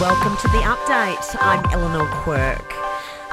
Welcome 0.00 0.36
to 0.38 0.48
the 0.48 0.58
update. 0.58 1.36
I'm 1.40 1.64
Eleanor 1.72 2.08
Quirk. 2.24 2.68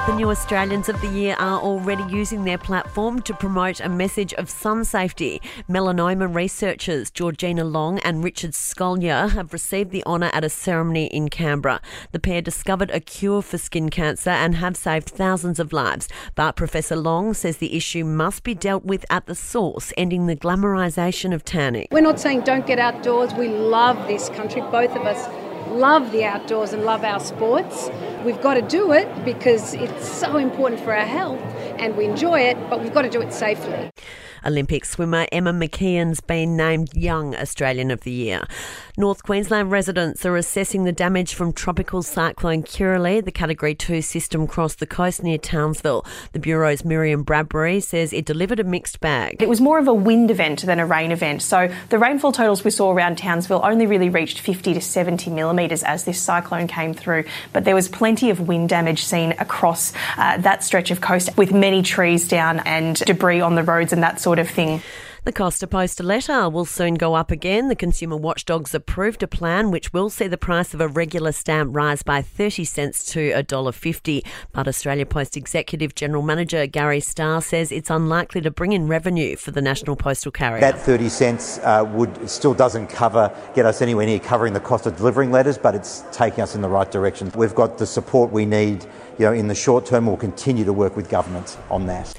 The 0.06 0.14
new 0.14 0.30
Australians 0.30 0.88
of 0.88 1.00
the 1.00 1.08
Year 1.08 1.34
are 1.40 1.60
already 1.60 2.04
using 2.04 2.44
their 2.44 2.56
platform 2.56 3.20
to 3.22 3.34
promote 3.34 3.80
a 3.80 3.88
message 3.88 4.32
of 4.34 4.48
sun 4.48 4.84
safety. 4.84 5.42
Melanoma 5.68 6.32
researchers 6.32 7.10
Georgina 7.10 7.64
Long 7.64 7.98
and 8.00 8.22
Richard 8.22 8.52
Scolyer 8.52 9.30
have 9.30 9.52
received 9.52 9.90
the 9.90 10.04
honour 10.06 10.30
at 10.32 10.44
a 10.44 10.48
ceremony 10.48 11.06
in 11.06 11.30
Canberra. 11.30 11.80
The 12.12 12.20
pair 12.20 12.40
discovered 12.40 12.92
a 12.92 13.00
cure 13.00 13.42
for 13.42 13.58
skin 13.58 13.88
cancer 13.88 14.30
and 14.30 14.54
have 14.54 14.76
saved 14.76 15.08
thousands 15.08 15.58
of 15.58 15.72
lives. 15.72 16.08
But 16.36 16.54
Professor 16.54 16.94
Long 16.94 17.34
says 17.34 17.56
the 17.56 17.76
issue 17.76 18.04
must 18.04 18.44
be 18.44 18.54
dealt 18.54 18.84
with 18.84 19.04
at 19.10 19.26
the 19.26 19.34
source, 19.34 19.92
ending 19.96 20.28
the 20.28 20.36
glamorisation 20.36 21.34
of 21.34 21.44
tanning. 21.44 21.88
We're 21.90 22.02
not 22.02 22.20
saying 22.20 22.42
don't 22.42 22.68
get 22.68 22.78
outdoors. 22.78 23.34
We 23.34 23.48
love 23.48 24.06
this 24.06 24.28
country, 24.28 24.60
both 24.60 24.94
of 24.94 25.02
us 25.02 25.41
love 25.72 26.12
the 26.12 26.24
outdoors 26.24 26.72
and 26.72 26.84
love 26.84 27.04
our 27.04 27.20
sports. 27.20 27.90
We've 28.24 28.40
got 28.40 28.54
to 28.54 28.62
do 28.62 28.92
it 28.92 29.08
because 29.24 29.74
it's 29.74 30.08
so 30.08 30.36
important 30.36 30.80
for 30.80 30.94
our 30.94 31.06
health 31.06 31.40
and 31.78 31.96
we 31.96 32.04
enjoy 32.04 32.40
it, 32.40 32.56
but 32.70 32.80
we've 32.80 32.94
got 32.94 33.02
to 33.02 33.10
do 33.10 33.20
it 33.20 33.32
safely. 33.32 33.90
Olympic 34.44 34.84
swimmer 34.84 35.26
Emma 35.32 35.52
McKeon's 35.52 36.20
been 36.20 36.56
named 36.56 36.94
Young 36.94 37.34
Australian 37.36 37.90
of 37.90 38.00
the 38.02 38.10
Year. 38.10 38.42
North 38.98 39.22
Queensland 39.22 39.70
residents 39.70 40.26
are 40.26 40.36
assessing 40.36 40.84
the 40.84 40.92
damage 40.92 41.32
from 41.32 41.54
tropical 41.54 42.02
cyclone 42.02 42.62
Kirrily. 42.62 43.24
The 43.24 43.32
Category 43.32 43.74
2 43.74 44.02
system 44.02 44.46
crossed 44.46 44.80
the 44.80 44.86
coast 44.86 45.22
near 45.22 45.38
Townsville. 45.38 46.04
The 46.32 46.38
Bureau's 46.38 46.84
Miriam 46.84 47.22
Bradbury 47.22 47.80
says 47.80 48.12
it 48.12 48.26
delivered 48.26 48.60
a 48.60 48.64
mixed 48.64 49.00
bag. 49.00 49.42
It 49.42 49.48
was 49.48 49.62
more 49.62 49.78
of 49.78 49.88
a 49.88 49.94
wind 49.94 50.30
event 50.30 50.60
than 50.66 50.78
a 50.78 50.84
rain 50.84 51.10
event. 51.10 51.40
So 51.40 51.72
the 51.88 51.98
rainfall 51.98 52.32
totals 52.32 52.64
we 52.64 52.70
saw 52.70 52.92
around 52.92 53.16
Townsville 53.16 53.62
only 53.64 53.86
really 53.86 54.10
reached 54.10 54.40
50 54.40 54.74
to 54.74 54.80
70 54.82 55.30
millimetres 55.30 55.82
as 55.82 56.04
this 56.04 56.20
cyclone 56.20 56.66
came 56.66 56.92
through. 56.92 57.24
But 57.54 57.64
there 57.64 57.74
was 57.74 57.88
plenty 57.88 58.28
of 58.28 58.46
wind 58.46 58.68
damage 58.68 59.04
seen 59.04 59.32
across 59.38 59.94
uh, 60.18 60.36
that 60.36 60.64
stretch 60.64 60.90
of 60.90 61.00
coast 61.00 61.34
with 61.38 61.50
many 61.50 61.80
trees 61.80 62.28
down 62.28 62.58
and 62.66 62.96
debris 62.96 63.40
on 63.40 63.54
the 63.54 63.62
roads 63.62 63.94
and 63.94 64.02
that 64.02 64.20
sort 64.20 64.38
of 64.38 64.50
thing. 64.50 64.82
The 65.24 65.30
cost 65.30 65.60
to 65.60 65.68
post 65.68 66.00
a 66.00 66.02
letter 66.02 66.48
will 66.48 66.64
soon 66.64 66.94
go 66.94 67.14
up 67.14 67.30
again. 67.30 67.68
The 67.68 67.76
Consumer 67.76 68.16
Watchdog's 68.16 68.74
approved 68.74 69.22
a 69.22 69.28
plan 69.28 69.70
which 69.70 69.92
will 69.92 70.10
see 70.10 70.26
the 70.26 70.36
price 70.36 70.74
of 70.74 70.80
a 70.80 70.88
regular 70.88 71.30
stamp 71.30 71.76
rise 71.76 72.02
by 72.02 72.22
30 72.22 72.64
cents 72.64 73.06
to 73.12 73.30
$1.50. 73.30 74.26
But 74.50 74.66
Australia 74.66 75.06
Post 75.06 75.36
Executive 75.36 75.94
General 75.94 76.24
Manager 76.24 76.66
Gary 76.66 76.98
Starr 76.98 77.40
says 77.40 77.70
it's 77.70 77.88
unlikely 77.88 78.40
to 78.40 78.50
bring 78.50 78.72
in 78.72 78.88
revenue 78.88 79.36
for 79.36 79.52
the 79.52 79.62
National 79.62 79.94
Postal 79.94 80.32
Carrier. 80.32 80.60
That 80.60 80.80
30 80.80 81.08
cents 81.08 81.58
uh, 81.58 81.88
would 81.92 82.28
still 82.28 82.52
doesn't 82.52 82.88
cover 82.88 83.32
get 83.54 83.64
us 83.64 83.80
anywhere 83.80 84.06
near 84.06 84.18
covering 84.18 84.54
the 84.54 84.60
cost 84.60 84.86
of 84.86 84.96
delivering 84.96 85.30
letters, 85.30 85.56
but 85.56 85.76
it's 85.76 86.02
taking 86.10 86.40
us 86.40 86.56
in 86.56 86.62
the 86.62 86.68
right 86.68 86.90
direction. 86.90 87.30
We've 87.36 87.54
got 87.54 87.78
the 87.78 87.86
support 87.86 88.32
we 88.32 88.44
need, 88.44 88.84
you 89.20 89.26
know, 89.26 89.32
in 89.32 89.46
the 89.46 89.54
short 89.54 89.86
term. 89.86 90.06
We'll 90.06 90.16
continue 90.16 90.64
to 90.64 90.72
work 90.72 90.96
with 90.96 91.08
government 91.08 91.58
on 91.70 91.86
that. 91.86 92.12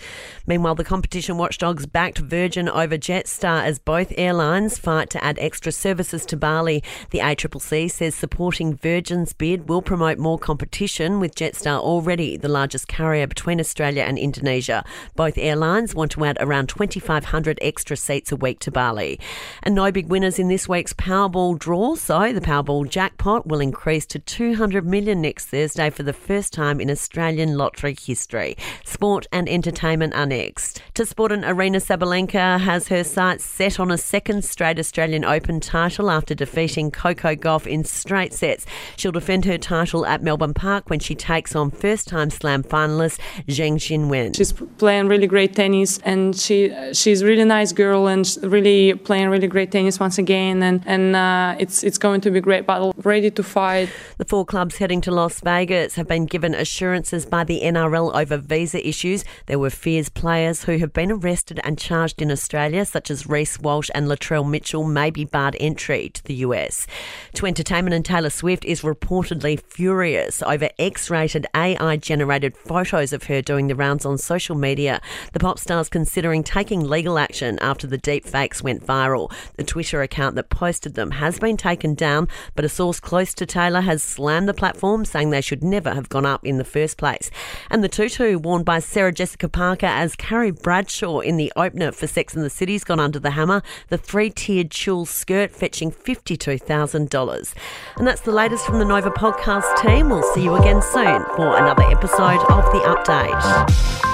Meanwhile, 0.46 0.76
the 0.76 0.84
competition 0.84 1.38
watchdogs 1.38 1.86
backed 1.86 2.18
Virgin 2.18 2.68
over 2.68 2.98
Jetstar 2.98 3.64
as 3.64 3.80
both 3.80 4.12
airlines 4.18 4.78
fight 4.78 5.10
to 5.12 5.24
add 5.24 5.40
extra 5.40 5.72
services 5.72 6.26
to 6.26 6.36
Bali. 6.36 6.84
The 7.12 7.20
ACCC 7.20 7.90
says 7.90 8.14
supporting 8.14 8.76
Virgin's 8.76 9.32
bid 9.32 9.70
will 9.70 9.82
promote 9.82 10.18
more 10.18 10.38
competition, 10.38 11.22
with 11.22 11.36
Jetstar 11.36 11.80
already 11.80 12.36
the 12.36 12.50
largest 12.50 12.90
carrier 12.90 13.26
between 13.26 13.62
Australia 13.62 14.04
and 14.04 14.18
Indonesia. 14.18 14.84
Both 15.16 15.38
airlines 15.38 15.96
want 15.96 16.12
to 16.12 16.26
add 16.26 16.38
around 16.42 16.68
2,500 16.68 17.60
extra 17.62 17.96
seats 17.96 18.32
a 18.32 18.36
week 18.36 18.60
to 18.60 18.72
Bali. 18.72 19.20
And 19.62 19.76
no 19.76 19.92
big 19.92 20.10
winners 20.10 20.40
in 20.40 20.50
this 20.50 20.68
week's 20.68 20.94
Powerball 20.94 21.58
draw, 21.58 21.96
so 21.96 22.34
the 22.34 22.42
Powerball 22.42 22.90
jackpot 22.90 23.48
will 23.48 23.62
increase 23.62 24.06
to 24.08 24.20
200 24.20 24.86
million 24.86 25.22
next 25.22 25.46
Thursday 25.46 25.90
for 25.90 26.04
the 26.04 26.12
first 26.12 26.52
time 26.52 26.82
in 26.82 26.92
Australian 26.92 27.58
lottery 27.58 27.96
history. 28.00 28.58
Sport 28.84 29.26
and 29.32 29.48
entertainment 29.48 30.14
are 30.14 30.33
next. 30.34 30.82
To 30.96 31.06
sport 31.06 31.32
an 31.32 31.44
Aryna 31.44 31.82
Sabalenka 31.82 32.60
has 32.60 32.88
her 32.88 33.04
sights 33.04 33.46
set 33.46 33.80
on 33.80 33.92
a 33.92 33.98
second 33.98 34.44
straight 34.44 34.80
Australian 34.80 35.24
Open 35.24 35.60
title 35.60 36.10
after 36.10 36.34
defeating 36.34 36.90
Coco 36.90 37.36
Gauff 37.36 37.68
in 37.68 37.84
straight 37.84 38.34
sets. 38.34 38.66
She'll 38.98 39.12
defend 39.12 39.46
her 39.46 39.60
title 39.60 40.06
at 40.08 40.24
Melbourne 40.24 40.56
Park 40.56 40.90
when 40.90 41.00
she 41.00 41.14
takes 41.14 41.56
on 41.56 41.70
first-time 41.70 42.32
Slam 42.32 42.64
finalist 42.64 43.20
Zheng 43.48 43.76
Qinwen. 43.76 44.36
She's 44.36 44.54
playing 44.54 45.08
really 45.08 45.28
great 45.28 45.56
tennis, 45.56 46.00
and 46.00 46.36
she 46.36 46.74
she's 46.94 47.22
a 47.22 47.26
really 47.26 47.46
nice 47.46 47.72
girl 47.72 48.08
and 48.08 48.26
really 48.42 48.96
playing 48.96 49.30
really 49.30 49.48
great 49.48 49.72
tennis 49.72 50.00
once 50.00 50.18
again. 50.18 50.64
And 50.64 50.82
and 50.86 51.16
uh, 51.16 51.56
it's 51.60 51.84
it's 51.84 52.00
going 52.00 52.22
to 52.22 52.32
be 52.32 52.40
a 52.40 52.42
great 52.50 52.66
battle. 52.66 52.94
Ready 53.04 53.30
to 53.32 53.44
fight. 53.44 53.90
The 54.18 54.26
four 54.26 54.46
clubs 54.46 54.78
heading 54.78 55.02
to 55.02 55.12
Las 55.12 55.42
Vegas 55.42 55.96
have 55.96 56.08
been 56.08 56.26
given 56.26 56.56
assurances 56.56 57.26
by 57.26 57.44
the 57.44 57.62
NRL 57.62 58.16
over 58.16 58.38
visa 58.38 58.80
issues. 58.88 59.24
There 59.46 59.60
were 59.60 59.70
fears 59.70 60.10
players 60.24 60.64
who 60.64 60.78
have 60.78 60.94
been 60.94 61.12
arrested 61.12 61.60
and 61.66 61.78
charged 61.78 62.22
in 62.22 62.32
Australia, 62.32 62.86
such 62.86 63.12
as 63.12 63.28
Reece 63.28 63.60
Walsh 63.60 63.90
and 63.94 64.08
Latrell 64.08 64.50
Mitchell, 64.50 64.86
may 64.86 65.10
be 65.10 65.26
barred 65.26 65.58
entry 65.60 66.12
to 66.14 66.24
the 66.24 66.36
US. 66.36 66.88
To 67.34 67.46
entertainment, 67.46 67.94
and 67.94 68.06
Taylor 68.06 68.30
Swift 68.30 68.64
is 68.64 68.84
reportedly 68.84 69.60
furious 69.60 70.42
over 70.42 70.70
X 70.80 71.10
rated 71.10 71.46
AI 71.54 71.98
generated 71.98 72.56
photos 72.56 73.12
of 73.12 73.24
her 73.24 73.42
doing 73.42 73.68
the 73.68 73.76
rounds 73.76 74.06
on 74.06 74.18
social 74.18 74.56
media. 74.56 75.02
The 75.34 75.42
pop 75.42 75.60
star's 75.60 75.90
considering 75.90 76.42
taking 76.42 76.86
legal 76.86 77.20
action 77.20 77.60
after 77.60 77.86
the 77.86 77.98
deep 77.98 78.26
fakes 78.26 78.64
went 78.64 78.88
viral. 78.88 79.30
The 79.58 79.66
Twitter 79.66 80.02
account 80.02 80.36
that 80.36 80.50
posted 80.50 80.94
them 80.94 81.12
has 81.12 81.38
been 81.38 81.58
taken 81.58 81.96
down, 81.96 82.30
but 82.56 82.64
a 82.64 82.70
source 82.70 83.02
close 83.02 83.34
to 83.34 83.46
Taylor 83.46 83.82
has 83.82 84.02
slammed 84.02 84.48
the 84.48 84.54
platform, 84.54 85.04
saying 85.04 85.32
they 85.32 85.42
should 85.42 85.66
never 85.66 85.94
have 85.94 86.08
gone 86.08 86.26
up 86.26 86.46
in 86.46 86.60
the 86.60 86.64
first 86.64 86.96
place. 86.96 87.30
And 87.70 87.84
the 87.84 87.90
tutu 87.90 88.40
worn 88.40 88.64
by 88.64 88.80
Sarah 88.80 89.12
Jessica 89.12 89.50
Parker 89.50 89.88
as 90.14 90.16
Carrie 90.18 90.52
Bradshaw 90.52 91.20
in 91.20 91.38
the 91.38 91.52
opener 91.56 91.92
for 91.92 92.08
Sex 92.08 92.36
and 92.36 92.44
the 92.44 92.50
City's 92.50 92.84
gone 92.84 93.00
under 93.00 93.20
the 93.20 93.32
hammer. 93.32 93.62
The 93.90 93.98
three 93.98 94.30
tiered 94.30 94.72
tulle 94.72 95.06
skirt 95.06 95.52
fetching 95.52 95.92
$52,000. 95.92 97.54
And 97.98 98.08
that's 98.08 98.22
the 98.22 98.32
latest 98.32 98.66
from 98.66 98.80
the 98.80 98.86
Nova 98.86 99.10
podcast 99.10 99.82
team. 99.82 100.10
We'll 100.10 100.24
see 100.34 100.44
you 100.44 100.56
again 100.56 100.82
soon 100.82 101.24
for 101.36 101.58
another 101.58 101.84
episode 101.84 102.42
of 102.50 102.66
The 102.72 102.82
Update. 102.86 104.13